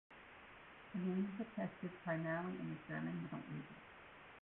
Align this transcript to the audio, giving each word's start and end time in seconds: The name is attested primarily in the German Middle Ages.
The 0.95 0.99
name 0.99 1.29
is 1.35 1.45
attested 1.45 1.91
primarily 2.03 2.57
in 2.57 2.71
the 2.71 2.89
German 2.91 3.21
Middle 3.21 3.37
Ages. 3.37 3.67